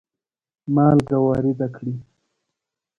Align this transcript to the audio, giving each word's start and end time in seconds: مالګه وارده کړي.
مالګه 0.75 1.17
وارده 1.25 1.67
کړي. 1.75 1.95